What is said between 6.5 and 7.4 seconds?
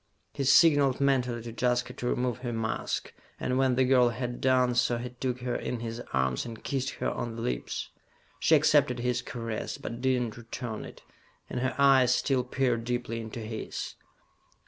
kissed her on